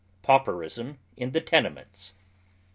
PAUPERISM 0.23 0.97
IN 1.15 1.29
THE 1.29 1.41
TENEMENTS. 1.41 2.13